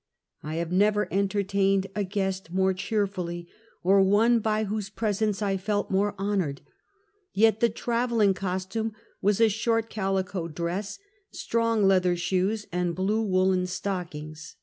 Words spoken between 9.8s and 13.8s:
calico dress, strong leather shoes and blue woolen stockings,